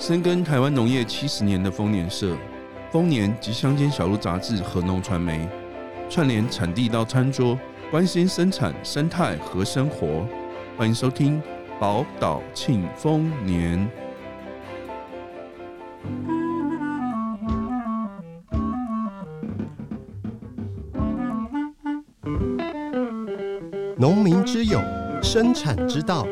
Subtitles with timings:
[0.00, 2.34] 深耕台湾农业七十年的丰年社、
[2.90, 5.46] 丰年及乡间小路杂志和农传媒，
[6.08, 7.56] 串联产地到餐桌，
[7.90, 10.26] 关心生产生态和生活。
[10.74, 11.40] 欢迎收听
[11.78, 13.86] 宝岛庆丰年。
[23.98, 24.80] 农民之友，
[25.22, 26.26] 生产之道，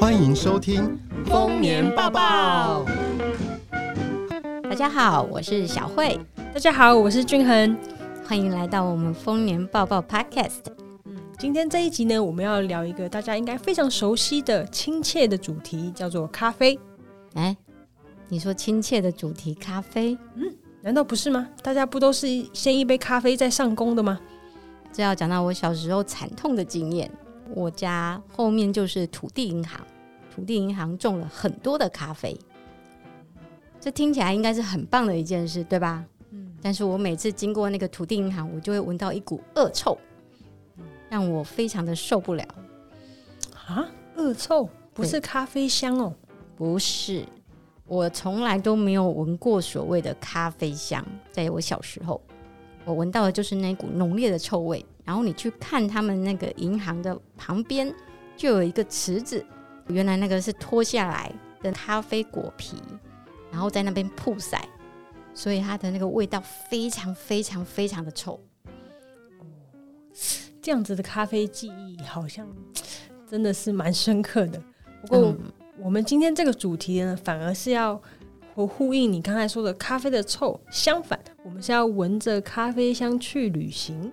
[0.00, 2.84] 欢迎收听丰年报报。
[4.82, 6.18] 大家好，我是小慧。
[6.52, 7.78] 大家好，我是俊恒。
[8.26, 10.58] 欢迎来到我们丰年抱抱 Podcast。
[11.04, 16.76] 嗯，今天这一集呢，我们要聊一个大家应该非常熟悉的亲切的主题，叫做咖啡。
[17.34, 17.56] 哎，
[18.26, 20.18] 你说亲切的主题咖啡？
[20.34, 21.48] 嗯，难道不是吗？
[21.62, 24.18] 大家不都是先一杯咖啡再上工的吗？
[24.92, 27.08] 这要讲到我小时候惨痛的经验。
[27.54, 29.80] 我家后面就是土地银行，
[30.34, 32.36] 土地银行种了很多的咖啡。
[33.82, 36.04] 这听起来应该是很棒的一件事，对吧？
[36.30, 36.54] 嗯。
[36.62, 39.98] 但是我每次经过那个土地银行，我就会闻到一股恶臭，
[41.10, 42.46] 让我非常的受不了。
[43.66, 44.70] 啊，恶臭？
[44.94, 46.14] 不是咖啡香哦？
[46.54, 47.24] 不是，
[47.86, 52.22] 我从来都没有闻过所谓的咖啡香，在我小时候。
[52.84, 57.92] 我闻到的就是那股浓烈的臭味，然后你去看他们那个银行的旁边，
[58.36, 59.44] 就有一个池子，
[59.88, 62.76] 原来那个是脱下来的咖啡果皮，
[63.52, 64.68] 然后在那边曝晒，
[65.32, 68.40] 所以它的那个味道非常非常非常的臭。
[70.60, 72.48] 这样子的咖啡记忆好像
[73.30, 74.60] 真的是蛮深刻的。
[75.02, 75.38] 不过、嗯、
[75.78, 78.02] 我们今天这个主题呢，反而是要。
[78.54, 84.12] 和呼应你刚才说的咖啡的臭，相反，我们是要闻着咖啡香去旅行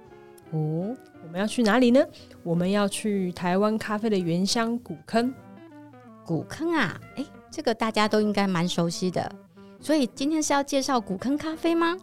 [0.52, 0.96] 哦。
[1.22, 2.02] 我们要去哪里呢？
[2.42, 5.34] 我们要去台湾咖啡的原乡古坑。
[6.26, 9.32] 古坑啊，哎，这个大家都应该蛮熟悉的。
[9.80, 11.98] 所以今天是要介绍古坑咖啡吗？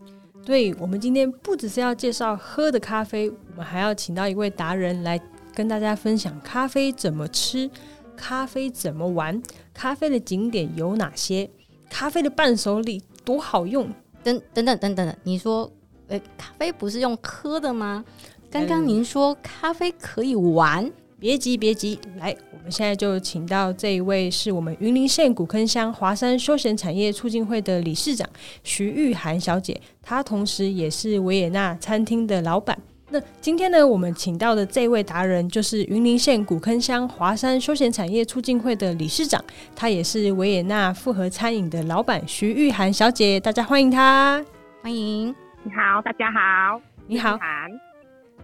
[0.44, 5.21] 对，我们今天不只是要介绍喝的咖啡，我们还要请到一位达人来
[5.54, 7.69] 跟大家分享咖啡怎么吃，
[8.16, 9.43] 咖啡怎么玩，
[9.75, 11.50] 咖啡的景点有哪些。
[11.91, 13.88] 咖啡的伴手礼多好用，
[14.22, 15.71] 等等等等等等，你说，
[16.09, 18.04] 呃，咖啡不是用喝的吗？
[18.50, 28.28] 刚刚您说咖啡可以玩，嗯、别急别急，来，我们现在就请到这一位是我们云林县古坑乡华山休闲产业促进会的理事长
[28.62, 32.78] 徐玉涵小姐，她同时也是维也纳餐厅的老板。
[33.09, 39.43] 那今天呢，我们请到的这位达人就是云林县古坑乡华山休闲产业促进会的理事长，
[39.75, 44.44] 他也是维也纳复合餐饮的老板徐玉涵小姐，大家欢迎她。
[44.83, 47.38] 欢迎，你好，大家好，你好。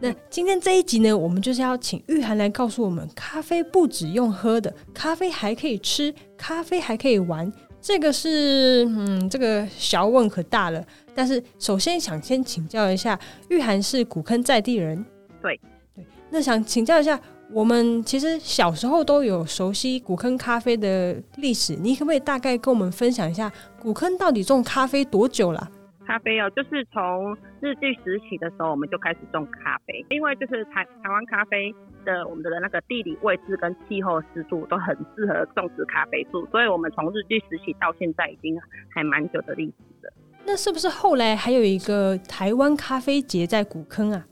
[0.03, 7.51] 那今天这一集呢，我们就是要请玉涵来告诉我们，咖啡不止用喝的，咖啡还可以吃，咖啡还可以玩。
[7.81, 10.85] 这个是，嗯，这个小问可大了。
[11.15, 13.17] 但是首先想先请教一下，
[13.49, 15.07] 玉涵是古坑在地人，
[15.41, 15.61] 对
[15.95, 16.05] 对。
[16.31, 17.21] 那想请教一下，
[17.53, 25.71] 我们其实小时候都有熟悉古坑咖啡的历史，你可不可以大概跟我们分享一下，古坑到底种咖啡多久了？
[26.07, 31.75] 咖啡哦，就是从日据时期的时候，我们就开始种咖啡，因为就是台台湾咖啡
[32.05, 38.59] 的我们的那个地理位置跟气候湿度都很适合种植咖啡树，所以我们从日据时期到现在已经
[38.91, 40.13] 还蛮久的历史了。
[40.45, 44.27] 那是不是后来还有一个台湾咖啡节在古坑啊？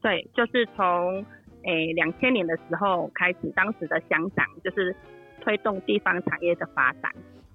[0.00, 1.24] 对，就是从
[1.64, 4.94] 诶两千年的时候开始，当时的乡长就是
[5.42, 7.12] 推动地方产业的发展。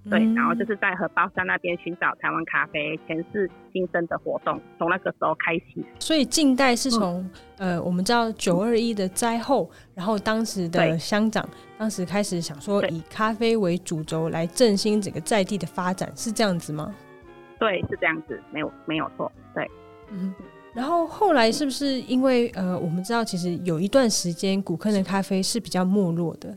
[0.09, 5.83] 对，然后就是在荷包山那边寻找台湾咖啡前世今生的活动，从那个时候开始。
[5.99, 7.21] 所以近代是从、
[7.57, 16.95] 嗯、呃，我们知道九二一的灾后，然后当时的乡长当时开始想说以咖啡为主轴来振兴整个在地的发展，是这样子吗？
[17.59, 19.31] 对，是这样子，没有没有错。
[19.53, 19.69] 对，
[20.11, 20.33] 嗯。
[20.73, 26.55] 然后后来是不是因为呃，我们知道其实有一段时间古坑的咖啡是比较没落的。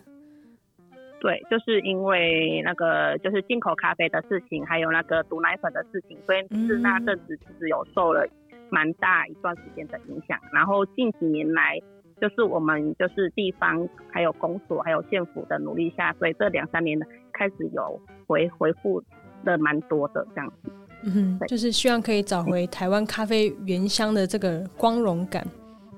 [1.22, 8.26] 对，就是因为那个就是进口咖啡的事情，还有那个毒奶粉的事情，所以是那阵子其实有受了
[8.70, 10.36] 蛮大一段时间的影响。
[10.52, 11.78] 然后近几年来，
[12.20, 16.98] 就是我们就是地方还有公所还有县府的努力下，所以这两三年
[17.32, 19.00] 开始有回回复
[19.44, 20.72] 的蛮多的这样子。
[21.04, 25.46] 嗯哼，就是希望可以找回台湾咖啡原乡的这个光荣感。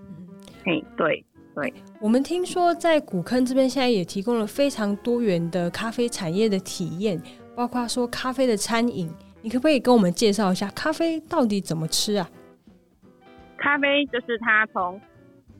[0.06, 0.29] 嗯，
[0.67, 1.25] 嘿，对。
[1.55, 7.21] 对，我们听说在古坑这边现在也提供了非常多元的咖啡产业的体验，
[7.55, 9.09] 包括说咖啡的餐饮，
[9.41, 12.29] 你可不可以跟我们介绍一下咖啡到底怎么吃啊？
[13.56, 15.01] 咖啡就是它从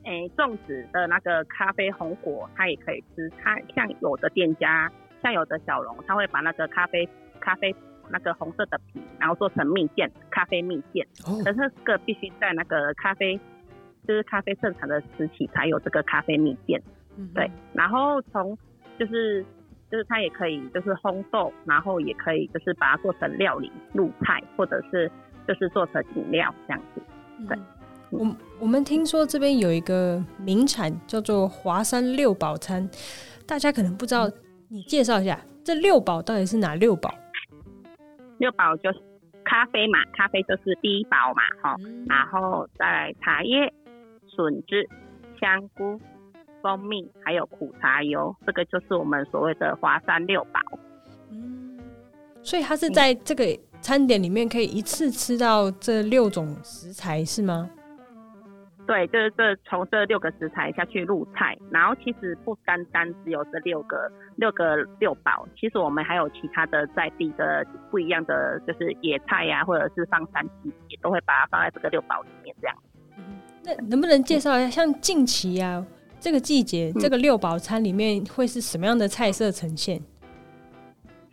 [0.03, 3.31] 诶种植的那个咖啡红果，它也可以吃。
[3.41, 4.91] 它像有的店家，
[5.23, 7.07] 像有的小龙，他会把那个咖啡
[7.39, 7.73] 咖啡
[8.11, 11.01] 那个红色的皮，然后做成蜜饯，咖啡蜜饯。
[11.25, 13.39] 哦，可是这个必须在那个咖啡，
[14.05, 16.81] 就是咖啡正常的时期才有这个咖啡蜜饯。
[17.17, 18.57] 嗯对，然后从
[18.99, 19.43] 就是
[19.91, 25.11] 就是它也可以就是烘豆，然后也可以就是把它做成料理、入菜，或者是
[25.47, 27.01] 就是做成饮料这样子。
[27.47, 27.57] 对。
[27.57, 27.65] 嗯。
[28.11, 32.87] 我我们听说这边有一个名产叫做华山六宝餐，
[33.47, 34.29] 大家可能不知道，
[34.69, 37.13] 你介绍一下这六宝到底是哪六宝？
[38.37, 38.99] 六宝就是
[39.43, 42.05] 咖啡嘛，咖啡就是第一宝嘛，哈、嗯。
[42.07, 43.73] 然后再来茶叶、
[44.35, 44.89] 笋子、
[45.39, 45.99] 香菇、
[46.61, 50.59] 蜂蜜，还有苦茶油，这个就是我们所谓的华山六宝。
[51.31, 51.79] 嗯，
[52.43, 53.45] 所以它是在这个
[53.81, 57.69] 餐点里面可以一次吃到这六种食材是吗？
[58.87, 72.77] 对，就是这从这六个食材下去入菜，然后其实不单单只有这六个六个六宝，其实我们还有其他的在地的不一样的，就是野菜呀、啊，或者是放山鸡，也都会把它放在这个六宝里面这样。
[73.65, 75.85] 那能不能介绍一下，像近期啊
[76.19, 79.99] 这个季节，嗯这个六宝餐里面会是什么样的菜色呈现？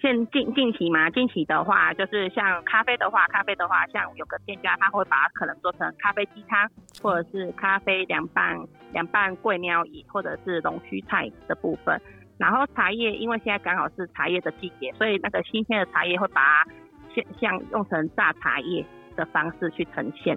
[0.00, 6.68] 现近近期嘛，近期的话就是像咖啡的话，咖啡的话，像有个店家他会把它可能做成咖啡鸡汤，
[7.00, 8.58] 或者是咖啡凉拌
[8.92, 12.00] 凉拌桂鸟椅，或者是龙须菜的部分。
[12.36, 16.70] 然后茶叶，因为现在刚好是茶叶的季节，所以那个新鲜的茶叶会把它
[17.14, 18.84] 像像用成榨茶叶
[19.14, 20.36] 的方式去呈现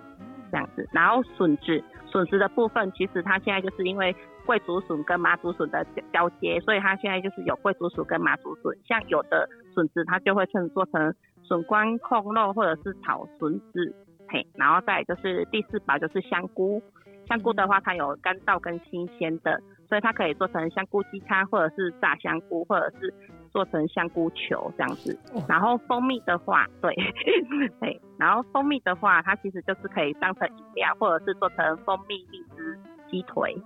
[0.56, 0.88] 这样子。
[0.94, 4.16] 然后笋子，笋子的部分，其实它现在就是因为。
[4.46, 8.72] 贵竹笋跟麻竹笋的交接，所以它现在就是有贵竹笋跟麻竹笋。
[8.88, 13.96] 像有的笋子，它就会称做成笋干控肉，或者是炒笋子。
[14.30, 16.80] 嘿，然后再就是第四把就是香菇。
[17.28, 19.60] 香菇的话，它有干燥跟新鲜的，
[19.90, 23.12] 所以它可以做成香菇鸡汤，或者是炸香菇，或者是
[23.56, 25.18] 做成香菇球这样子。
[25.48, 26.94] 然后蜂蜜的话，对，
[27.80, 32.78] 对，然后蜂蜜的话，它其实就是可以当成饮料，或者是做成蜂蜜荔枝
[33.10, 33.58] 鸡腿。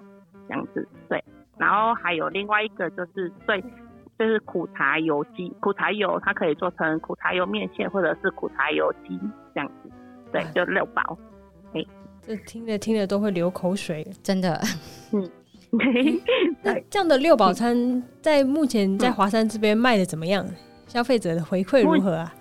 [0.47, 1.23] 这样子，对，
[1.57, 3.61] 然后还有另外一个就是对，
[4.17, 9.19] 就是苦茶油鸡，苦茶油它可以做成苦茶油面线或者是苦茶油鸡
[9.53, 9.91] 这样子，
[10.31, 11.17] 对，就六包。
[11.73, 11.85] 哎，
[12.19, 14.59] 这听着听着都会流口水，真的。
[15.13, 15.29] 嗯，
[16.63, 20.45] 那 这样的六宝餐在目前在华山这边卖的怎么样？
[20.45, 20.55] 嗯、
[20.87, 22.33] 消费者的回馈如何啊？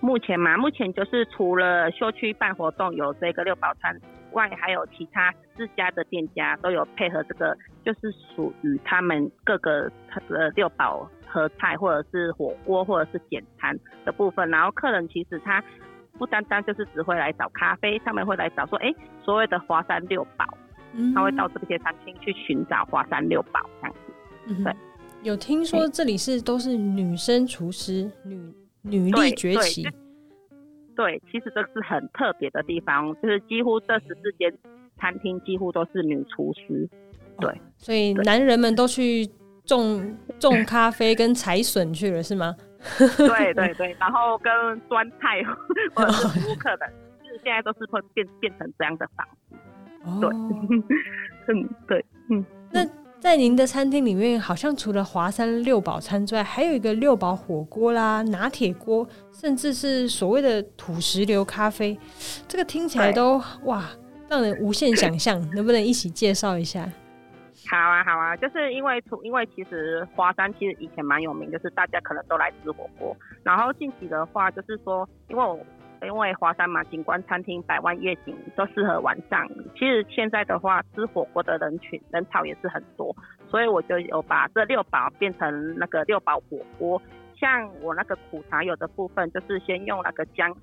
[0.00, 3.98] 目前嘛，目前就是除了秀区办活动有这个六宝餐。
[4.32, 7.52] 外还有其他自家的店家都有配合这个，
[7.84, 9.90] 就是属于他们各个
[10.28, 14.48] 的六宝和菜，或者是火锅，或者是简餐的部分。
[14.48, 15.60] 然后客人其实他
[16.16, 20.46] 不单单就是只会来找咖啡，他们会来找说，哎、欸，所谓的华山六宝，
[20.94, 24.12] 嗯、他会到这些餐厅去寻找华山六宝这样子。
[24.46, 24.74] 嗯、对，
[25.22, 29.86] 有听说这里是都是女生厨师，女女力崛起。
[30.96, 34.52] 对，其实这是很特别的地方，就是几乎这十四间
[34.98, 36.88] 餐厅几乎都是女厨师。
[37.38, 39.26] 对，哦、所以男人们都去
[39.64, 42.54] 种 种咖啡跟采笋去了，是吗？
[43.16, 45.42] 对对对，然后跟端菜
[45.94, 46.92] 或者是服务客人，
[47.22, 49.54] 就是现在都是会变变成这样的方式。
[50.04, 50.30] 哦、对，
[51.48, 52.86] 嗯，对，嗯，那。
[53.20, 61.98] 在您的餐厅里面，好像除了华山六宝餐之外，还有一个六宝火锅啦、拿铁锅，甚至是所谓的土石流咖啡。
[62.48, 63.90] 这个听起来都哇，
[64.26, 65.38] 让人无限想象。
[65.54, 66.88] 能不能一起介绍一下？
[67.70, 73.14] 好啊，好啊，就是因为因为其实华山其实以前蛮有名，就是大家可能都来吃火锅。
[73.42, 75.60] 然后近期的话，就是说，因为我。
[76.02, 79.46] 因为华山嘛，景观餐厅、百万夜景都适合晚上。
[79.74, 83.14] 其实现在的话，吃火锅的人群人潮也是很多，
[83.46, 87.00] 所以我就有把这六宝变成那个六宝火锅。
[87.36, 90.54] 像我那个苦茶油的部分，就是先用那个姜、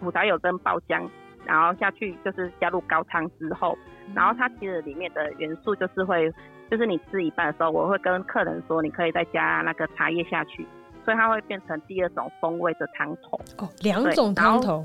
[0.00, 1.10] 苦茶油跟爆姜，
[1.44, 3.76] 然后下去就是加入高汤之后，
[4.14, 6.32] 然后它其实里面的元素就是会，
[6.70, 10.66] 就是你吃一半的时候，我会跟客人说，你可以再加那个茶叶下去。
[11.08, 14.84] 所以它会变成第二种风味的汤头哦，两种汤头，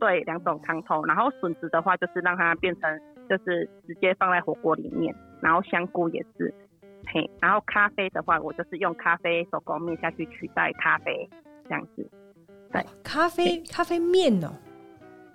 [0.00, 1.04] 对，两种汤头。
[1.04, 5.14] 然后笋子的话，就是让它变成，就是直接放在火锅里面。
[5.42, 6.54] 然后香菇也是，
[7.12, 7.30] 嘿。
[7.38, 11.28] 然后咖啡的话，我就是用咖啡手工面下去取代咖啡，
[11.64, 12.10] 这样子。
[12.72, 14.48] 对，哦、咖啡咖啡面哦，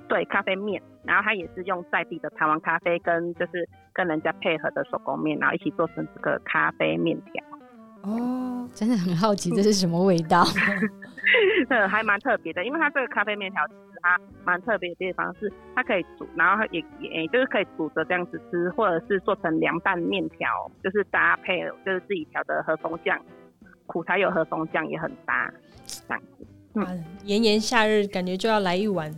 [0.10, 0.82] 对，咖啡面。
[1.04, 7.44] 然后它也是用在地的台湾咖啡跟就是跟人家配合的手工面，然后一起做成这个咖啡面条。
[8.04, 10.44] 哦，真的很好奇这是什么味道？
[11.70, 20.50] 这还蛮特别的，因为它这个咖啡面条其实它蛮特别的地方是它可以煮，然后它也也就是可以煮着这样子吃，或者是做成凉拌面条，
[20.84, 23.20] 就是搭配就是自己调的和风酱，
[23.86, 25.52] 苦茶有和风酱也很搭。
[25.86, 26.48] 这样子。
[26.74, 29.14] 嗯，炎炎夏日感觉就要来一碗。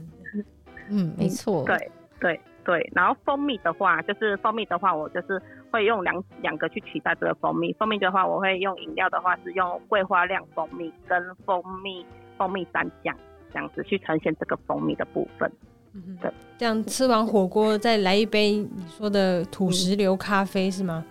[0.89, 1.63] 嗯，没错。
[1.65, 5.41] 对对对，然后蜂蜜的话，就是蜂蜜的话，我就是
[5.73, 7.73] 会用两两个去取代这个蜂蜜。
[7.73, 12.05] 蜂蜜的话，我会用饮料的话是用桂花酿蜂蜜跟蜂蜜
[12.37, 13.17] 蜂蜜蘸酱
[13.51, 15.51] 这样子去呈现这个蜂蜜的部分。
[15.93, 21.03] 嗯，对，这样吃完火锅再来一杯你说的土石流咖啡是吗？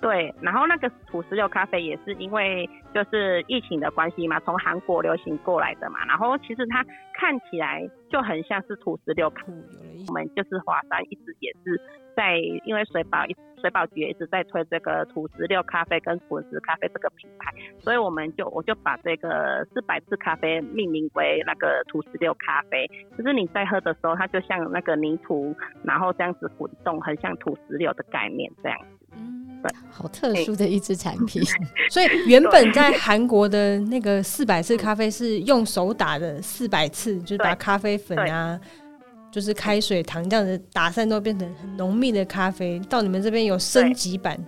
[0.00, 6.04] 对，然后那个土石榴咖啡也是因为就是疫情的关系嘛，从韩国流行过来的嘛。
[6.06, 6.84] 然后其实它
[7.14, 9.52] 看起来就很像是土石榴咖啡。
[10.08, 11.80] 我们就是华山一直也是
[12.14, 13.24] 在，因为水保
[13.60, 22.86] 水保局也一直在推这个土石榴咖啡跟滚石咖啡这个品牌，所以我们就我就把这个四百次咖啡命名为那个土石榴咖啡。
[23.16, 28.86] 就是你在喝的时候，它就像那个泥土，然后这样子滚动，很像土石榴的概念这样子。
[29.90, 31.42] 好特殊的一支产品，
[31.90, 38.60] 所以原本在韩国的那个四百次咖啡是用手打的四百次，就是把咖啡粉啊，
[39.30, 42.78] 就是开水、糖这样子打散，都变成很浓密的咖啡。
[42.88, 44.38] 到你们这边有升级版，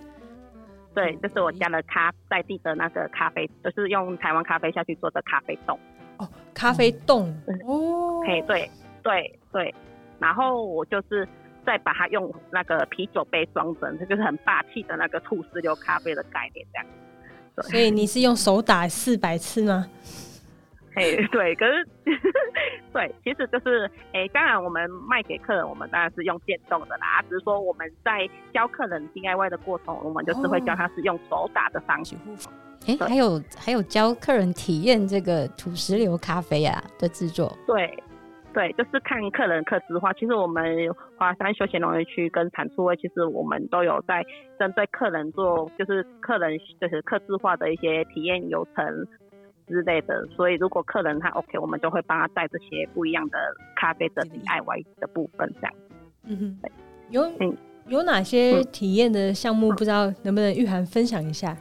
[0.93, 5.77] 对，就是我加了咖在地的那个咖啡，就是用台湾咖啡下去做的咖啡冻。
[6.17, 8.69] 哦，咖啡冻、嗯、哦，可以，对
[9.01, 9.75] 对对，
[10.19, 11.27] 然后我就是。
[11.69, 16.87] 再把它用那个啤酒杯装成，它就是很霸气的那个吐石榴咖啡的概念，这样。
[17.69, 19.85] 所以你是用手打四百次吗？
[20.95, 21.87] 嘿，对，可是
[22.91, 27.23] 对，其实就是，哎、欸，当然我们卖给客人，我们当然是用电动的啦。
[27.29, 32.15] 只是说我们在教客人 DIY 的过程，我们就是会教他是用手打的方式。
[32.87, 37.55] 哎、哦欸，还有还有教客人体验这个土石流咖啡啊的制作。
[37.67, 38.03] 对。
[38.53, 40.11] 对，就是看客人客制化。
[40.13, 40.63] 其实我们
[41.17, 44.25] 华山休闲农业区跟产出位，其实我们都有在
[44.57, 49.07] 针对客人做，就是客人就是客制化的一些体验流程
[49.67, 50.27] 之类的。
[50.35, 53.37] 所以如果客人他 OK，我们就会帮他带这些不一样的
[53.75, 55.73] 咖啡的 DIY 的部分这样。
[56.23, 56.69] 嗯哼，
[57.09, 57.55] 有嗯
[57.87, 59.69] 有哪些体验的项目？
[59.69, 61.55] 不知道能不能玉涵分享一下？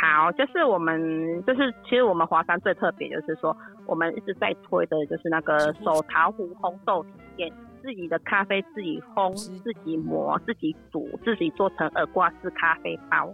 [0.00, 0.98] 好，就是我们
[1.44, 3.54] 就是其实我们华山最特别就是说，
[3.84, 7.52] 我们一直在推的就是那个手陶壶烘豆体验，
[7.82, 13.26] 自己的咖啡自己烘、自己磨、自己煮、自己做成耳挂式咖啡包，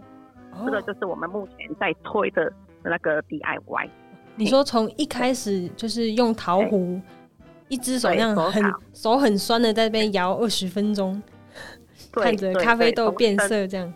[0.51, 2.51] 哦，这个就是我们目前在推的
[2.83, 3.89] 那个 DIY。
[4.35, 6.99] 你说从一开始就是用陶壶，
[7.69, 11.23] 一只手那样很手，手很酸的在那边摇二十分钟，
[12.11, 13.93] 看着咖啡豆变色这样。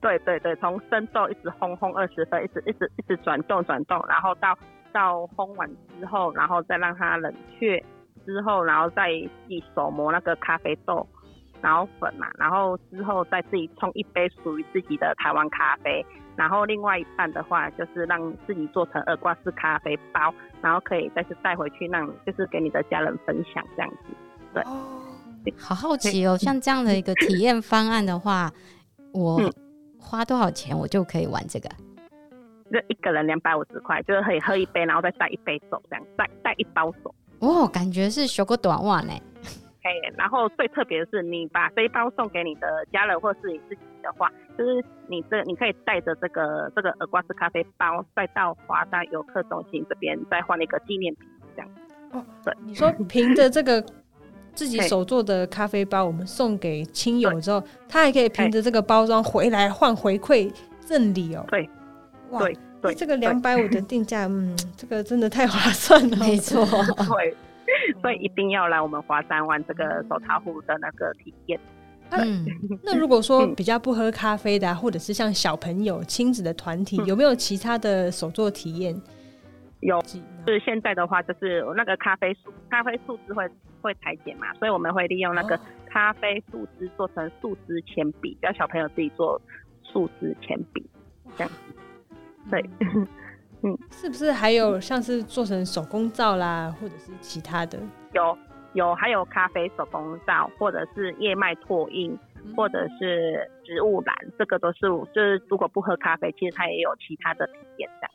[0.00, 4.56] 对对对，从生豆一直烘烘二十分，一直一直一直转动转动，然后到
[4.92, 7.78] 到烘完之后，然后再让它冷却
[8.24, 11.06] 之后，然后再自己手磨那个咖啡豆，
[11.60, 16.04] 然后粉嘛，然后之后再自己冲一杯属于自己的台湾咖啡，
[16.36, 24.14] 然后另外一半的话就是让自己做成二挂式咖啡包，然后可以再次带回去让就是给你的家人分享这样子。
[24.54, 25.02] 对，哦、
[25.58, 28.52] 好好奇哦，像这样的一个体验方案的话，
[29.12, 29.40] 我。
[30.08, 31.68] 嗯花多少钱我就可以玩这个？
[32.72, 37.14] 就一个人两百五十块，就是可以喝一杯，然后再带一杯走，这样带带一包走。
[37.40, 39.12] 哦，感觉是学过短袜呢。
[39.82, 51.70] 可以，然后最特别的是，你把这一包送给你的家人或是你自己的话，就是你这你可以带着这个这个耳瓜子咖啡包，再到华大游客中心这边再换一个纪念品，这样。
[52.12, 53.84] 哦，对，你说凭着这个。
[54.58, 61.46] 自己手做的咖啡包，我们送给亲友之后，他还可以凭着这个包装回来换回馈赠礼哦。
[61.48, 61.70] 对，
[62.30, 66.16] 哇，对，对这个两百五的定价，嗯， 这个真的太划算了。
[66.18, 67.36] 没错，对，
[68.02, 71.60] 所以一定要来我们华山玩这个手茶壶的那个体验。
[72.10, 72.44] 嗯，
[72.82, 79.00] 那如果说比较不喝咖啡的，啊，或者是像小朋友亲子的团体，有没有其他的手作体验？
[79.80, 80.00] 有，
[80.46, 83.48] 就是现在的话，就是那个咖啡树，咖啡树枝会
[83.80, 89.40] 会裁剪嘛，所以我们会利用那个咖啡树枝做成树枝铅笔，教小朋友自己做
[89.84, 90.84] 树枝铅笔，
[91.36, 91.74] 这样子。
[92.50, 92.60] 对，
[93.62, 97.78] 嗯，是不是还有像是做成手工皂啦，或者是其他的？
[98.12, 98.36] 有
[98.72, 102.18] 有，还有咖啡手工皂，或者是叶脉拓印，
[102.56, 104.80] 或者是植物染，这个都是
[105.14, 108.08] 就是如果不喝咖啡，其实它也有其他的体验的。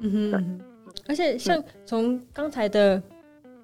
[0.00, 0.71] 嗯哼。
[1.08, 3.02] 而且像从刚才的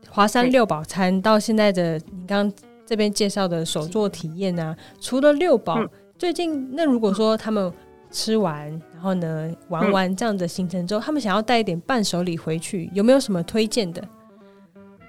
[0.09, 2.53] 华山六宝餐到现在的你刚刚
[2.85, 5.79] 这边介绍的手作体验啊，除了六宝，
[6.17, 7.73] 最近那如果说他们
[8.11, 14.03] 吃完，然后呢玩完这样的行程之后，他们想要带一点伴手礼回去，有没有什么推荐的？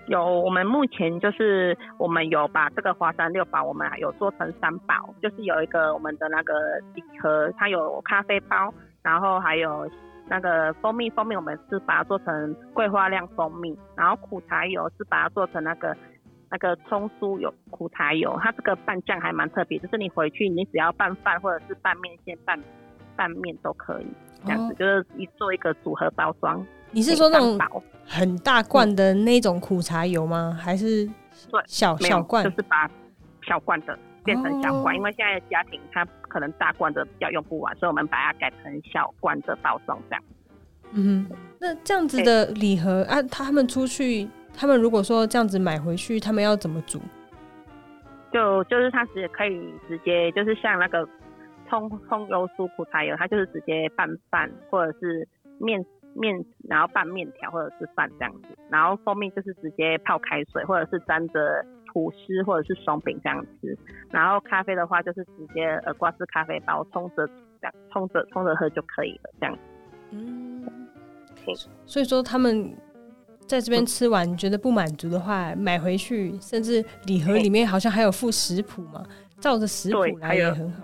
[0.08, 6.54] 有，我们目前就是我们有把这个华山六宝，我们有做成三宝，就是有一个我们的那个
[6.94, 9.90] 礼盒，它有咖啡包，然后还有。
[10.30, 15.96] 那个蜂蜜，蜂蜜我们是把它做成桂花酿蜂蜜，然后苦茶油是把它做成那个
[16.52, 22.60] 那个葱酥油苦茶油，它这个拌酱还蛮特别，就是你回去你只要拌饭或者是拌面线拌
[23.16, 24.08] 拌面都可以，
[24.46, 26.66] 这样子、哦、就是一做一个组合包装。
[26.92, 27.60] 你是说那种
[28.08, 30.52] 很大罐的那种苦茶油吗？
[30.54, 31.06] 嗯、还是
[31.52, 32.44] 对小小罐？
[32.44, 32.90] 就是把
[33.44, 40.24] 小罐的变成小罐，哦、因为现在的家庭它可能大罐的比较用不完，所以我们把它改成小罐的包装这样。
[40.94, 41.28] 嗯，
[41.60, 47.00] 那这样子的礼盒啊，他们出去，他们如果说这样子买回去，他们要怎么煮？
[48.32, 51.08] 就就是他直接可以直接就是像那个
[51.68, 55.28] 葱葱油酥苦茶油，它就是直接拌饭或者是
[55.60, 55.86] 面。
[56.16, 63.78] 面，然后拌面条或者是饭这样子，然后蜂蜜就是直接泡开水，或者是沾着吐司或者是松饼这样吃。
[64.12, 69.58] 然后咖啡的话就是直接呃挂式咖啡包冲着这样冲着冲着喝就可以了这样。
[70.12, 70.66] 嗯，
[71.86, 72.76] 所以说他们
[73.46, 79.04] 在这边吃完觉得不满足的话，买回去甚至礼盒里面好像还有附食谱嘛，
[79.40, 80.84] 照着食谱来也很好。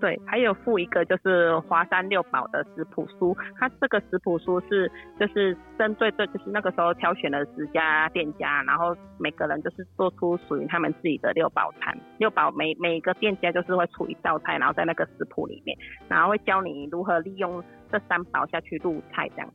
[0.00, 4.88] 对，还有附一个就是华山六宝的食谱书，它这个食谱书是
[5.18, 11.98] 就是针对这就是那个时候挑选了十家店家，然后每个人就是做出属于他们自己的六宝餐。
[12.18, 15.76] 六宝每每一个店家就是会出一道菜，然后在那个食谱里面，
[16.06, 19.52] 然后会教你如何利用这三宝下去入菜这样。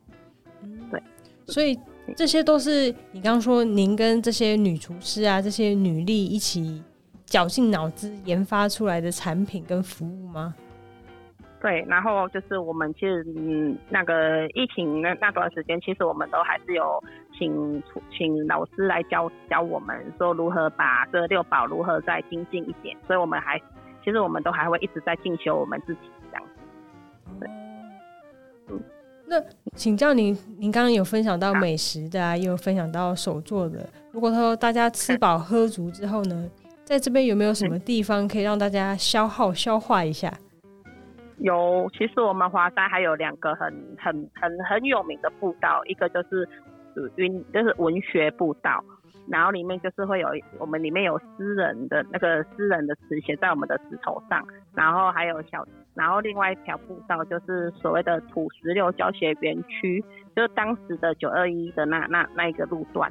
[0.90, 1.02] 对，
[1.46, 1.74] 所以
[2.16, 6.82] 这些都是你刚刚说您跟这些女厨师啊，这些女力一起。
[7.34, 10.54] 绞尽脑汁研发出来的产品跟服务吗？
[11.60, 17.02] 对，然后就是我们其实嗯，那个疫情那那段时间，其实我们都还是有
[17.36, 17.82] 请
[18.16, 23.60] 请老师来教教我们说如何把这六宝如何再精进一点，所以我们还
[24.04, 26.00] 其实我们都还会一直在进修我们自己
[26.30, 27.40] 这样子。
[27.40, 27.48] 对，
[28.68, 28.80] 嗯，
[29.26, 29.42] 那
[29.74, 33.84] 请教您，您刚刚有分享到美食的啊，也有分享到手作的。
[34.12, 36.48] 如果说大家吃饱喝足之后呢？
[36.84, 40.30] 在这边有没有什么地方可以让大家消耗消化一下？
[41.38, 46.48] 有，其实我们华山还有两个很很很很有名的步道，一个就是
[47.16, 48.84] 云，就是文学步道，
[49.26, 60.04] 然后里面就是会有我们里面有诗人的那个诗人的词写在我们的石头上，然后还有小，然后另外一条步道就是所谓的土石流教学园区，
[60.36, 63.10] 就是当时的九二一的那那那一个路段。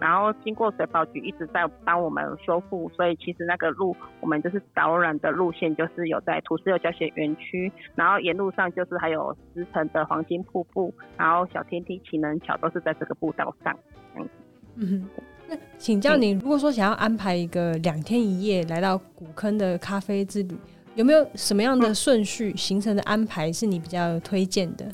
[0.00, 13.76] 然后经过水保局一直在帮我们修复，所以其实那个路我们就是导览的路线，就是有在土石流教学园区，然后沿路上就是还有石城的黄金瀑布，然后小天梯、情人桥都是在这个步道上。
[14.16, 14.28] 嗯，
[14.76, 15.08] 嗯，
[15.48, 20.56] 那请教你，如果说想要安排一个两天一夜来到古坑的咖啡之旅，
[20.94, 24.86] 有没有什么样的顺序、嗯、行程的安排是你比较推荐的？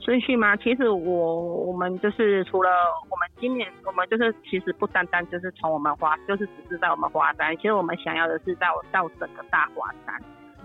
[0.00, 0.56] 顺序吗？
[0.56, 2.70] 其实我我们就是除了
[3.10, 10.18] 我们今年，我们就是其实不单单就是从我们华，就是只是在我们华山，其实我们想要的是到到整个大华山，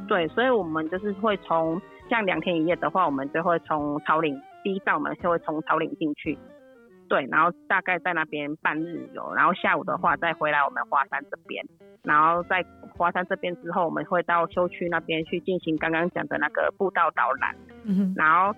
[0.08, 6.38] 对，所以我们就是会从像两天一夜的话，我们就会从草岭第一站，我们就会从草岭进去，
[7.10, 11.63] 对，然后大概在那边半日游，然后下午的话再回来我们华山这边，
[12.04, 12.65] 然后在
[12.98, 18.56] 华山这边之后，我们会到休区那边去进行刚刚讲的那个步道导览，嗯哼，然后。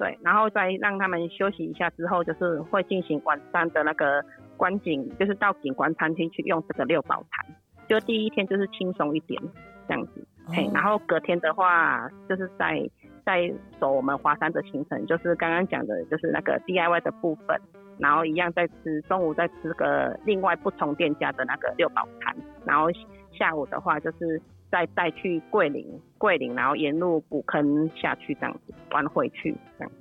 [0.00, 4.24] 对，然后再让他们休息一下之后，就是会进行晚上的那个
[4.56, 7.54] 观景，就是到景观餐厅去用这个六宝餐。
[7.86, 9.38] 就第一天就是轻松一点
[9.86, 12.88] 这样子，嘿、哦，然后隔天的话就是在
[13.26, 17.60] 在走我们华山的行程，就是刚刚讲的，就是那个 DIY 的部分，
[17.98, 22.34] 然后一样再吃中午再吃个另外不同店家的那个六宝餐，
[22.64, 22.86] 然后
[23.32, 24.40] 下午的话就是。
[24.70, 25.86] 再带去桂林，
[26.18, 29.92] 桂林，然后沿路古坑下去，这样子玩回去，这样，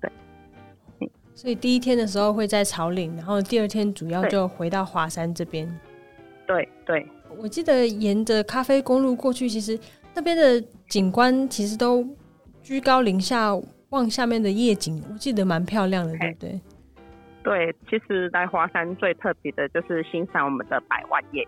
[0.00, 0.10] 对。
[1.34, 5.66] 所以第一天的时候会在草岭，然后第二天主要就回到华山这边。
[6.46, 7.06] 对对。
[7.38, 9.78] 我记得沿着咖啡公路过去，其实
[10.14, 12.06] 那边的景观其实都
[12.62, 13.50] 居高临下
[13.88, 16.60] 望下面的夜景，我记得蛮漂亮的，对不对？
[17.42, 21.46] 对，其实来华山最特别的就是欣赏我们的百万夜。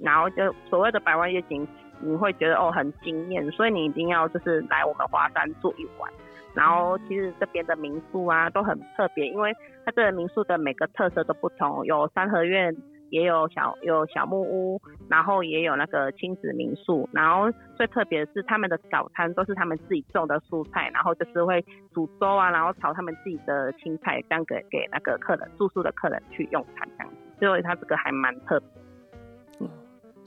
[0.00, 1.66] 然后就所谓的百万夜景，
[2.00, 6.10] 你会觉得哦很惊艳，所以你一定要就是来我们华山住一晚。
[6.54, 12.74] 然后其实这边的民宿啊都很特别，因为它这个民宿的每个特色都不同，有三合院，
[13.10, 17.08] 也有小有小木屋，然后也有那个亲子民宿。
[17.12, 27.46] 然后最特别的是他们的早餐都是他们自己种的蔬菜，然后就是会煮粥啊，然后炒他们自己的青菜，这样给给那个客人住宿的客人去用餐这样子。
[27.46, 28.68] 所以它这个还蛮特别。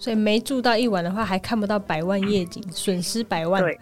[0.02, 3.62] 所以没住到一晚的话，还看不到百万夜景，损失百万。
[3.62, 3.80] 对，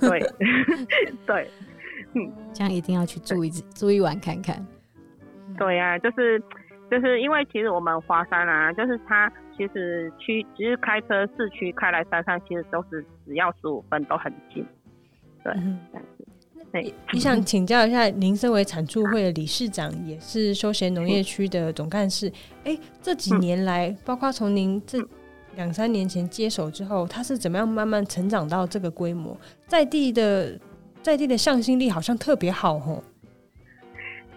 [0.00, 0.20] 对
[1.24, 1.50] 对，
[2.14, 4.66] 嗯，这样一定要去住一住一晚看看。
[5.56, 6.42] 对呀、啊，就是
[6.90, 14.66] 就是因为其实我们华山啊，就是它其实区其实开车市区开来山上，其实都是只要十五分都很近。
[15.44, 16.26] 对，嗯、这样子。
[16.72, 22.32] 对，你想 请教一下，您身为产促会的理事长，也是休闲农业区的总干事，
[22.64, 24.98] 哎、嗯，这几年来，嗯、包括从您这
[25.56, 29.36] 两三年前接手之后，它是怎么样慢慢成长到这个规模？
[29.66, 30.58] 在地的
[31.02, 33.02] 在地的向心力好像特别好哦。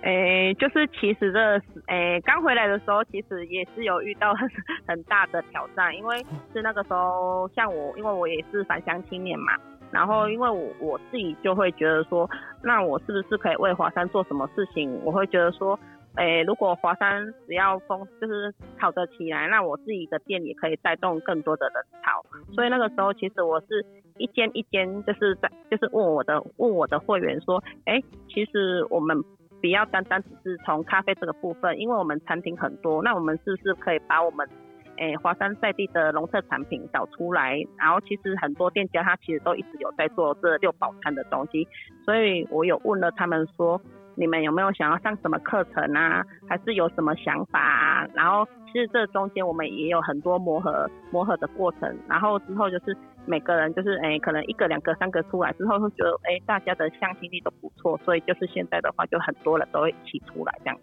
[0.02, 1.40] 诶，就是其实这，
[1.88, 4.48] 诶，刚回来的时候，其实也是有遇到 很
[4.86, 6.18] 很大的挑战，因为
[6.54, 9.54] 是那个时候，像我，因为我也是返乡青年嘛。
[9.92, 12.30] 然后，因为我我自己就会觉得说，
[12.64, 15.00] 那我是不是可以为华山做什么事情？
[15.04, 15.80] 我会觉得说，
[16.16, 22.26] 诶，如果华山只要风就是炒得起来，那我自己的店也可以带动更多的人潮。
[22.54, 23.86] 所以那个时候，其实我是
[24.18, 29.22] 一间一间就是在就是问我的问我的会员说，诶，其实我们
[29.62, 34.48] 不要单单只是从咖啡这个部分，因为我们产品很多，那我们是不是可以把我们
[34.98, 41.68] 诶，华山在地的农特产品找出来，然后其实很多店家他其实都一直有在做这六宝餐的东西，
[42.04, 43.82] 所以我有问了他们说，
[44.16, 48.08] 你们有没有想要上什么课程啊，还是有什么想法啊？
[48.14, 60.78] 然后其实这中间我们也有很多磨合磨合的过程，然后之后就是每个人就是诶，可能一个两个三个出来之后，会觉得诶，大家的向心力都不错，所以就是现在的话，就很多人都会一起出来这样。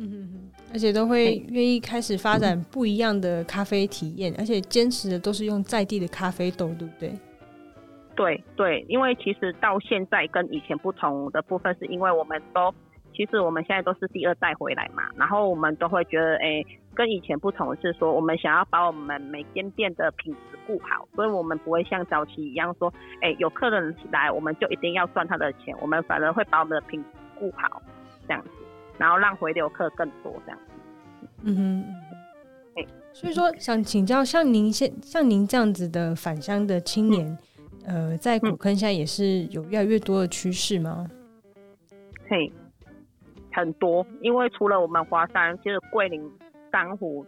[0.00, 7.12] 嗯，而且都会愿意开始发展不一样的咖啡体验，而且坚持的都是用在地的咖啡豆，对不对？
[8.14, 12.74] 对对，因为其实到现在跟以前不同的部分，是因为我们都
[13.14, 27.06] 其实我们现在都是第二代回来嘛，然后我们都会觉得，哎，跟以前不同的是说，我们想要把我们每间店的品质顾好，所以我们不会像早期一样说，哎，有客人来我们就一定要赚他的钱，我们反而会把我们的品质
[27.38, 27.80] 顾好，
[28.26, 28.50] 这样子。
[28.98, 31.26] 然后让回流客更多，这样子。
[31.44, 31.84] 嗯哼，
[32.76, 37.26] 哎，所以说想请教，像您现像您这样子的返乡的青年，
[37.86, 41.06] 嗯、呃，在古坑现在也是有越来越多的趋势吗？
[42.28, 42.52] 嘿，
[43.52, 46.30] 很多，因为除了我们华山，其实桂林、
[46.70, 47.24] 珊瑚，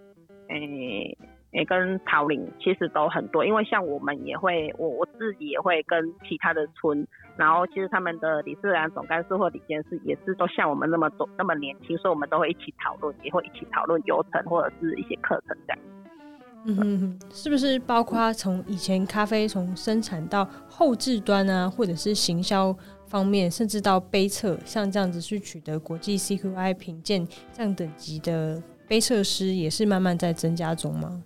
[0.49, 1.19] 哎、欸。
[1.53, 7.05] 也跟桃林其实都很多，因为像我们也会，我我自己也会跟其他的村，
[7.37, 15.79] 然后其实他们的理事长、总干事或理监事也是都像我们那么多那么年轻，所以我们都会一起讨论，也会一起讨论流程或者是一些课程这样。
[16.67, 31.23] 嗯，是不是包括从以前咖啡从生产到后置端啊，或者是行销方面，甚至到杯测，像这样子去取得国际 CQI 评鉴这样等级的杯测师，也是慢慢在增加中吗？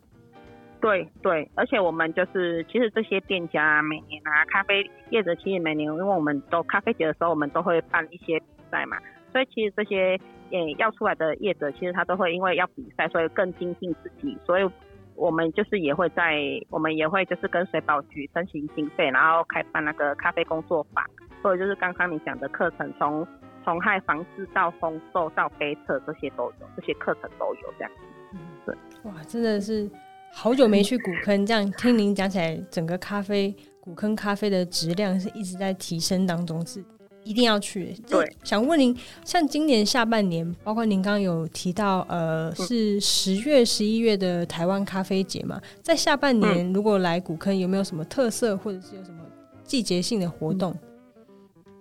[0.84, 8.98] 对对，而且我们就是，其实这些店家每年啊，咖啡业者其实每年，因为我们都咖啡节的时候，我们都会办一些比赛嘛，
[9.32, 10.20] 所以其实这些
[10.50, 14.70] 诶要出来的业者，其实他都会因为要比赛，所以更精进自己，所以
[15.14, 21.02] 我们就是也会在，我们也会就是跟水保局申请经费，然后开办那个咖啡工作坊，
[21.40, 23.26] 所以就是刚刚你讲的课程，从
[23.64, 28.02] 虫害防治到烘豆到杯测这些都有，这些课程都有这样子。
[28.34, 29.90] 嗯，对，哇，真的是。
[30.36, 36.84] 好久没去古坑，这样听您讲起来，整个咖啡古坑咖啡的质量是一直在提升当中，是
[37.22, 37.94] 一定要去。
[38.10, 38.94] 对，想问您，
[39.24, 45.58] 像今年下半年，包括您刚刚有提到，呃，是十月、十一月的台湾咖啡节嘛？
[45.80, 49.20] 在下半年，如果来古坑，有没有什么特色，或者是有什么
[49.62, 50.76] 季节性的活动？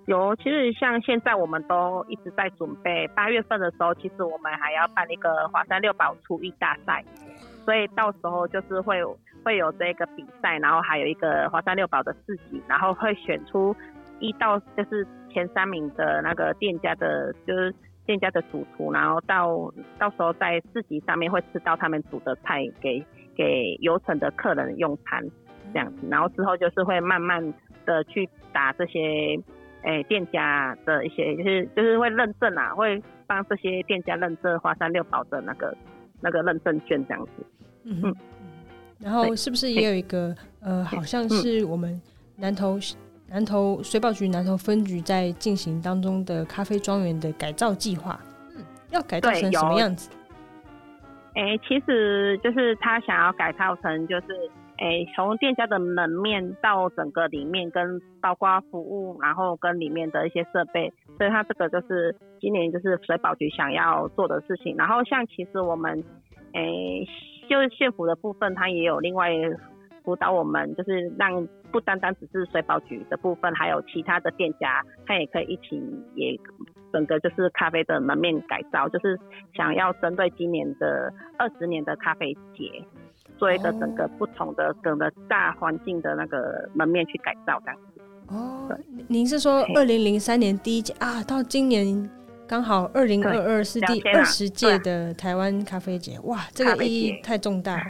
[0.05, 7.03] 有，其实像现在我们都一直在准备，八月份的时候，其实我们还要办一个华山六宝厨艺大赛。
[7.65, 13.75] 所以到时候就是会有会有这个比赛，然后还有一个华山六宝的市集，然后会选出
[14.19, 17.73] 一到就是前三名的那个店家的，就是
[18.05, 25.23] 店家的主厨，然后到到时候在市集上面会吃到他们煮的菜给给游程的客人用餐
[25.73, 27.53] 这样子，然后之后就是会慢慢
[27.85, 28.99] 的去打这些
[29.83, 35.75] 诶、欸、店家的一些就是就是会认证啊，会帮这些店家认证华山六宝的那个。
[36.23, 37.45] 那个认证券这样子，
[37.83, 38.15] 嗯嗯，
[38.97, 42.01] 然后是不是也有一个呃，好像是我们
[42.37, 42.79] 南投
[43.27, 48.17] 南投水保局南投分局在进行当中的咖啡庄园的改造计划，
[48.55, 50.09] 嗯，要改造成什么样子？
[51.35, 54.27] 哎、欸，其实就是他想要改造成就是，
[54.77, 64.75] 哎、欸，从店家的门面到整个里面跟包括服务，然后跟里面的一些设备，所以他这个就是今年就是水保局想要做的事情。
[64.77, 66.03] 然后像其实我们。
[66.55, 67.07] 诶、欸，
[67.49, 69.31] 就是县府的部分，它也有另外
[70.03, 75.81] 辅导我们，就是让不单单只是水保局的部分，还有其他的店家，他也可以一起
[76.13, 76.39] 也
[76.91, 79.19] 整个就是咖啡的门面改造，就是
[79.55, 82.69] 想要针对今年的二十年的咖啡节，
[83.39, 88.02] 做一个整个不同的整个大环境的那个门面去改造这样子。
[88.27, 88.69] 哦，
[89.07, 92.09] 您是说二零零三年第一届啊，到今年
[92.47, 97.83] 刚好二零二二是第二十届的台湾咖啡节，哇，这个意义太重大了。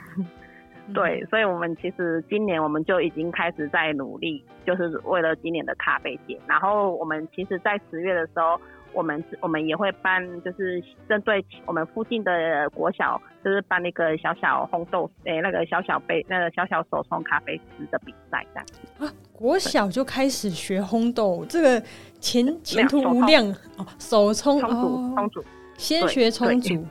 [0.94, 6.38] 对，所以我们其实今年我们就已经开始在努力，就是为了今年的咖啡节。
[6.46, 8.60] 然后我们其实，在十月的时候。
[8.94, 19.06] 我们我们也会办，就是针对我们附近的国小，就是办那个小小烘豆，诶，那个小小杯，那个小小手冲咖啡师的比赛这样子。
[19.06, 21.82] 啊，国小就开始学烘豆，这个
[22.20, 23.46] 前前途无量
[23.78, 23.86] 哦。
[24.00, 25.44] 手冲冲煮冲煮，
[25.78, 26.86] 先学冲煮，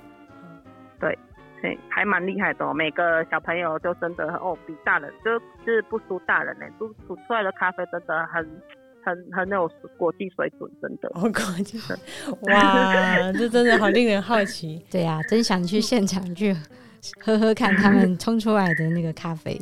[0.99, 1.19] 对
[1.61, 2.75] 对，还蛮厉害的哦。
[2.75, 8.47] 每个小朋友就真的哦，比大人就就是不输大人呢，煮煮出来的咖啡真的很。
[9.05, 11.09] 很很有国际水准，真的。
[11.15, 14.85] 哦，国际水准， 哇，这真的好令人好奇。
[14.91, 16.57] 对呀、啊，真想去现场去
[17.19, 19.61] 喝喝看他们 冲出来的那个咖啡。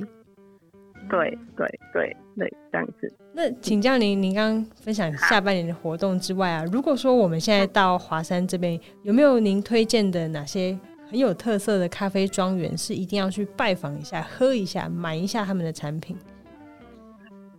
[1.09, 3.12] 对对对对，这样子。
[3.33, 16.16] 那请教您，您刚刚分享下半年的活动之外啊，如果说我们现在到华山这边，有没有您推荐的哪些很有特色的咖啡庄园，是一定要去拜访一下、喝一下、买一下他们的产品？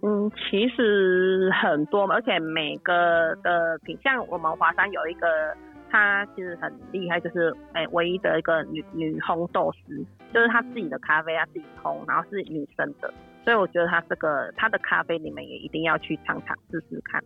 [0.03, 5.55] 嗯，其实很多，而且每个的品，像我们华山有一个，
[5.91, 13.13] 她其实很厉害，就是哎、欸，唯一的一个女女烘豆师，就是她自己的咖啡，她自己烘，然后是女生的，
[13.45, 17.23] 所以我觉得她这个她的咖啡你们也一定要去尝尝试试看。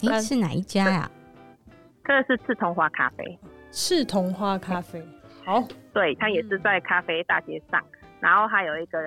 [0.00, 1.10] 你、嗯、是哪一家呀、啊？
[2.04, 3.38] 这个是赤桐花咖啡。
[3.70, 5.00] 赤桐花咖啡，
[5.44, 7.80] 好，对，它也是在咖啡大街上，
[8.18, 8.98] 然后还有一个，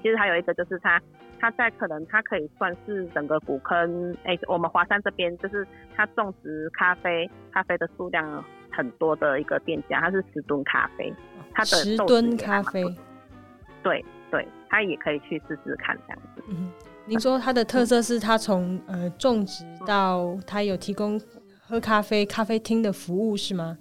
[0.00, 1.02] 其实还有一个就是它。
[1.42, 11.12] 它在可能，它可以算是整个古坑，哎、欸，我们华山这边就是它种植咖啡，咖啡的数量很多的一个店家，它是十吨咖啡，
[11.52, 12.84] 它的十吨咖啡，
[13.82, 16.44] 对对，它也可以去试试看这样子。
[16.46, 16.70] 嗯，
[17.06, 21.20] 您说它的特色是它从呃种植到它有提供
[21.60, 23.76] 喝咖啡咖啡厅的服务是吗？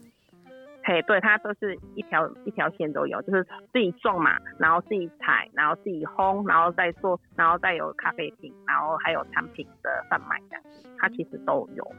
[0.84, 11.92] 嘿，对，它都是一条一条线都有，就是自己种嘛，然后自己采，然后自己烘，然后再做，然后再有咖啡厅，然后还有产品的贩卖这样子，它其实都有。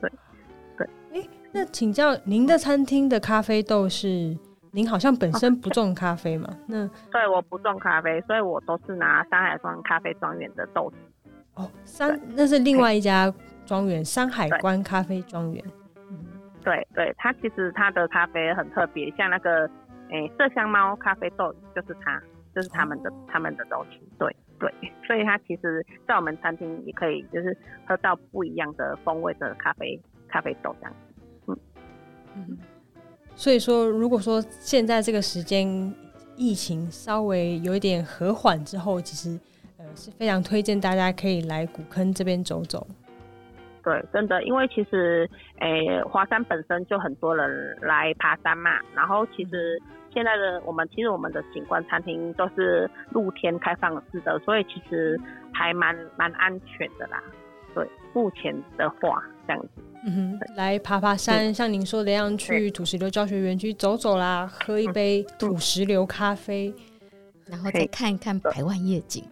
[0.00, 0.10] 对，
[0.76, 0.88] 对。
[1.12, 4.36] 哎，那请教您的餐厅的咖啡豆是？
[4.70, 6.46] 您好像本身不种咖啡嘛？
[6.66, 11.30] 那 对，我不种咖啡，所以我都是拿山海关咖啡庄园的豆子。
[11.54, 13.32] 哦，山那是另外一家
[13.64, 15.64] 庄园，山海关咖啡庄园。
[16.64, 19.68] 对对，它其实它的咖啡很特别，像那个
[20.10, 22.20] 诶麝香猫咖啡豆就是它，
[22.54, 24.00] 就是他们的、他们的东西。
[24.18, 24.72] 对对，
[25.06, 30.94] 所以它其实在我们餐厅也可以就是喝到不一样的风味的咖啡咖啡豆这样。
[31.46, 31.58] 嗯
[32.34, 32.58] 嗯，
[33.36, 35.94] 所以说如果说现在这个时间
[36.36, 39.38] 疫情稍微有一点和缓之后，其实
[39.78, 42.86] 呃是非常推荐大家可以来古坑这边走走。
[43.82, 45.28] 对，真的，因为其实，
[45.60, 48.70] 诶，华山本身就很多人来爬山嘛。
[48.94, 49.80] 然后，其实
[50.12, 55.18] 现在的我们，其实我们的景观餐厅都是露天开放式的，所以其实
[55.52, 57.22] 还蛮蛮安全的啦。
[57.74, 59.82] 对，目前的话这样子。
[60.04, 66.72] 嗯哼，来爬爬山，像您说的一样，去土石流教学园区走走啦，喝一杯土石流咖啡，
[67.46, 69.24] 然后再看一看百万夜景。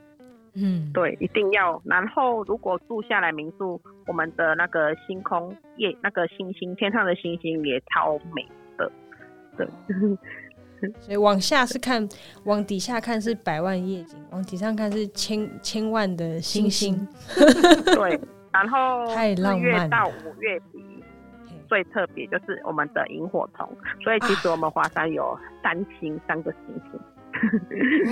[0.56, 1.80] 嗯，对，一定要。
[1.84, 8.90] 然后，如果住下来民宿，我们的那个星空夜，那个星星，天上的星星也超美的。
[9.56, 9.66] 对，
[11.00, 12.08] 所以往下是看，
[12.44, 17.06] 往底下看是百万夜景，往底上看是千千万的星星。
[17.94, 18.18] 对，
[18.52, 19.90] 然后太浪漫。
[19.90, 21.04] 到五月底
[21.68, 23.68] 最特别就是我们的萤火虫，
[24.02, 27.00] 所以其实我们华山有三星，三个星星。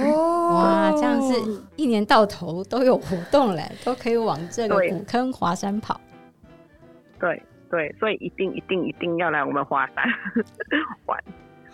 [0.02, 6.00] 哦， 哇，这样是一年到头都有活动嘞，都可以往这个古坑华山跑。
[7.18, 10.04] 对对，所以一定一定一定要来我们华山
[11.06, 11.18] 玩，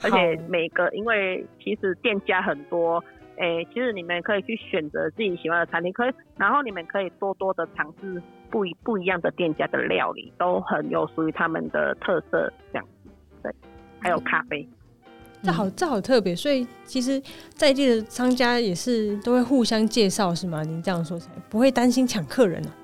[0.03, 3.03] 而且每个因为其实店家很多，
[3.37, 13.11] 哎、欸，其实你们可以去选择自己喜欢的餐厅，可以，然后你们可以多多的尝试不一不一样的店家的料理，都很有属于他们的特色，这样子。
[13.43, 13.53] 对，
[14.01, 14.67] 还有咖啡。
[15.43, 17.21] 这好，这好特别，所以其实
[17.55, 20.63] 在地的商家也是都会互相介绍，是吗？
[20.63, 22.80] 您这样说起来不会担心抢客人呢、啊？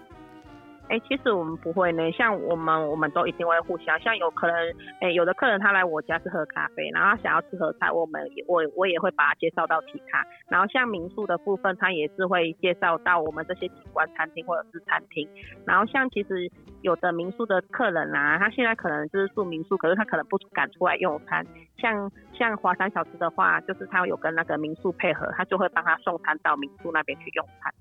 [0.88, 4.54] 哎、其实我们不会呢，像我们我们都一定会互相，像有可能，
[5.00, 15.28] 哎、有的客人他来我家是喝咖啡，然后他想要吃合菜，我们我我也会把他介绍到其他，然后像民宿的部分，他也是会介绍到我们这些景观餐厅或者是餐厅，
[15.66, 16.48] 然后像其实
[16.82, 21.44] 有的民宿的客人啊，他现在可能就是住民宿，可是他可能不敢出来用餐，
[21.78, 27.74] 像像华山小吃的话，就是他有跟那个民宿配合，他就会帮他送餐到民宿那边去用餐，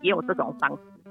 [0.00, 1.05] 也有这种方式，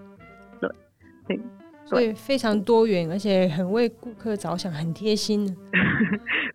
[1.27, 1.39] 对，
[1.85, 5.45] 所以非常多元，而且很为顾客着想，很贴心。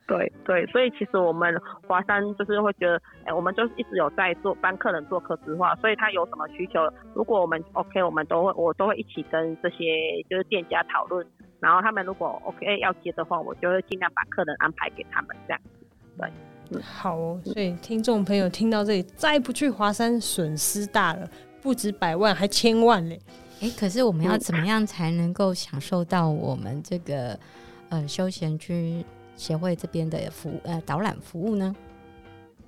[0.06, 1.54] 对对，所以其实我们
[1.86, 6.80] 华山就是会觉得，哎、欸，我们就一直有在做帮客人做客制化，所以他有什么需求，
[7.14, 11.24] 如果我们 OK，我们都会我都会一起跟这些就是店家讨论，
[11.60, 15.60] 然后他们如果 OK 要接的话，我就会尽量把客人安排给他们这样。
[16.18, 16.28] 对，
[16.72, 17.40] 嗯、好哦。
[17.44, 21.30] 所以听众朋友听到这里，再不去华山，损失大了，
[21.62, 23.16] 不止百万，还千万嘞。
[23.60, 27.38] 哎、欸，可是我们要怎么样才能够享受到我们这个
[27.90, 29.04] 呃休闲区
[29.36, 31.76] 协会这边的服呃导览服务呢？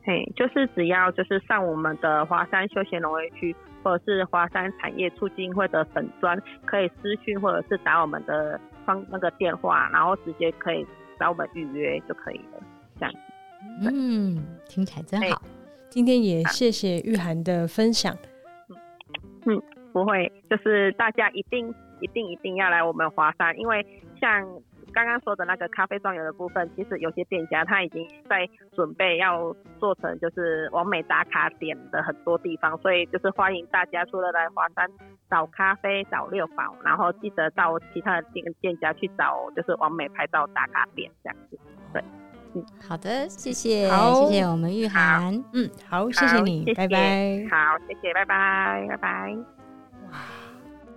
[0.05, 10.87] 嘿，就是只要就是上我们的华山休闲农业区，或者是华山产业促进会的粉砖，可以私讯或者是打我们的方那个电话，然后直接可以
[11.19, 12.63] 找我们预约就可以了。
[13.01, 13.15] 这样，
[13.81, 15.41] 嗯，听起来真好。
[15.89, 18.15] 今天也谢谢玉涵的分享。
[19.47, 19.63] 嗯。
[19.93, 23.87] 嗯不会，就是大家一定一定一定要来我们华山，因为
[24.21, 24.43] 像
[24.93, 34.89] 刚刚说的那个咖啡庄园的部分，其实有些店家他已经在准备要做成就是完美打卡点的很多地方，所以就是欢迎大家除了来华山
[35.31, 41.59] 找咖啡、找六宝，然后记得到其他的店店家去找就是完美拍照打卡点这样子。
[41.93, 42.03] 对，
[42.55, 49.62] 嗯，好的，谢谢，好谢谢我们玉涵，嗯，好，谢谢你，谢谢拜拜，好，谢谢，拜拜，拜拜。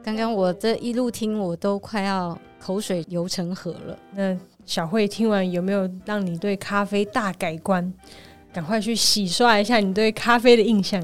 [0.04, 3.98] 刚刚我这一路听，我都快要口水流成河了。
[4.12, 7.92] 那小慧听完有没有让你对咖啡大改观？
[8.54, 11.02] 赶快去洗刷一下你对咖啡的印象。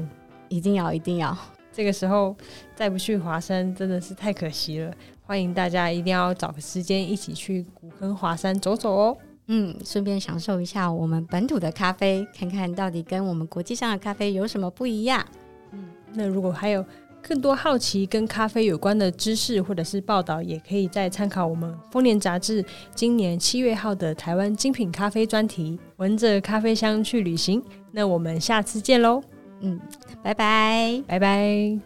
[0.48, 1.36] 一定要，一定要。
[1.72, 2.36] 这个时候
[2.76, 4.92] 再不去华山真的是太可惜了。
[5.22, 9.16] 欢迎大家一定要找个时间一起去古坑华山走走哦。
[9.46, 15.26] 嗯，顺便享受一下我们本土的咖啡，看看到底跟我们国际上的咖啡有什么不一样。
[15.72, 16.84] 嗯，那如果还有。
[17.22, 22.62] 更多好奇跟咖啡有关的知识或者是报道，也可以再参考我们《丰年》杂志
[22.94, 27.62] 今年七月号的台湾精品咖啡专题，闻着咖啡香去旅行。
[27.92, 29.22] 那我们下次见喽，
[29.60, 29.80] 嗯，
[30.22, 31.78] 拜拜，拜拜。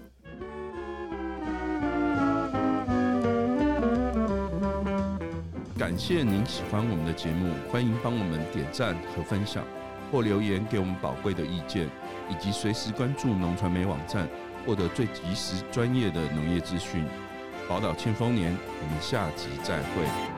[5.79, 9.62] 感谢您喜欢我们的节目，欢迎帮我们点赞和分享，
[10.11, 11.87] 或留言给我们宝贵的意见，
[12.31, 14.27] 以及随时关注农传媒网站。
[14.66, 17.05] 获得最及时、专业的农业资讯，
[17.68, 20.36] 宝岛庆丰年，我们下集再会。